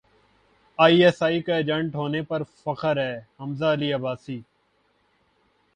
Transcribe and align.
I 0.79 1.03
S 1.03 1.21
I 1.23 1.41
کا 1.41 1.55
agent 1.55 1.95
ہونے 1.95 2.21
پر 2.29 2.43
فخر 2.63 2.97
ہے 2.97 3.17
حمزہ 3.39 3.73
علی 3.73 3.93
عباسی 3.93 4.39